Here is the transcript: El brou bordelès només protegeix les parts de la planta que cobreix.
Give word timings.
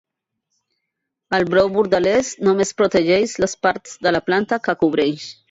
El 1.37 1.45
brou 1.51 1.69
bordelès 1.75 2.31
només 2.47 2.73
protegeix 2.81 3.37
les 3.45 3.55
parts 3.67 3.95
de 4.09 4.17
la 4.19 4.25
planta 4.33 4.61
que 4.67 4.79
cobreix. 4.83 5.31